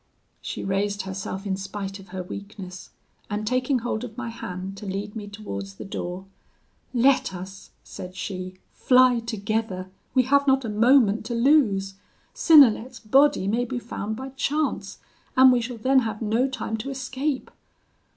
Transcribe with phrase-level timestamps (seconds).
[0.41, 2.89] "She raised herself in spite of her weakness,
[3.29, 6.25] and taking hold of my hand to lead me towards the door:
[6.91, 11.93] 'Let us,' said she, 'fly together, we have not a moment to lose;
[12.33, 14.97] Synnelet's body may be found by chance,
[15.37, 17.51] and we shall then have no time to escape.'